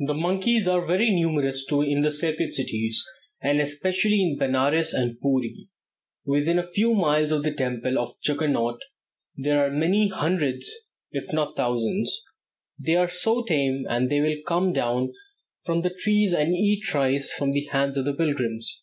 [0.00, 3.00] The monkeys are very numerous in the sacred cities,
[3.40, 5.68] and especially in Benares and Pooree.
[6.24, 8.80] Within a few miles of the temple of Juggernaut
[9.36, 10.68] there are many hundreds,
[11.12, 12.22] if not thousands.
[12.76, 15.12] They are so tame that they will come down
[15.64, 18.82] from the trees and eat rice from the hands of the pilgrims.